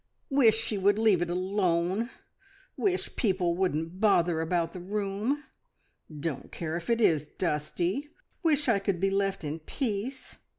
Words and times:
"Wish 0.31 0.55
she 0.55 0.79
would 0.79 0.97
leave 0.97 1.21
it 1.21 1.29
alone! 1.29 2.09
Wish 2.75 3.15
people 3.15 3.55
wouldn't 3.55 3.99
bother 3.99 4.41
about 4.41 4.73
the 4.73 4.79
room. 4.79 5.43
Don't 6.19 6.51
care 6.51 6.75
if 6.75 6.89
it 6.89 6.99
is 6.99 7.23
dusty! 7.27 8.09
Wish 8.41 8.67
I 8.67 8.79
could 8.79 8.99
be 8.99 9.11
left 9.11 9.43
in 9.43 9.59
peace. 9.59 10.37